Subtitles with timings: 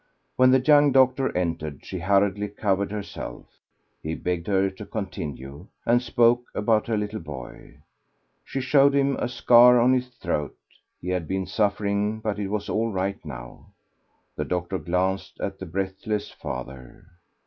[0.35, 3.45] When the young doctor entered she hurriedly covered herself;
[4.01, 7.75] he begged her to continue, and spoke about her little boy.
[8.43, 10.57] She showed him a scar on his throat.
[10.99, 13.67] He had been suffering, but it was all right now.
[14.37, 17.05] The doctor glanced at the breathless father.